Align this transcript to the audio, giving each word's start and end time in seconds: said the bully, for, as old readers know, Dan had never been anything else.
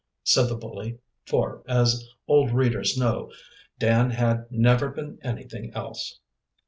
said 0.23 0.49
the 0.49 0.55
bully, 0.55 0.97
for, 1.27 1.61
as 1.67 2.09
old 2.27 2.49
readers 2.49 2.97
know, 2.97 3.31
Dan 3.77 4.09
had 4.09 4.51
never 4.51 4.89
been 4.89 5.19
anything 5.21 5.71
else. 5.75 6.17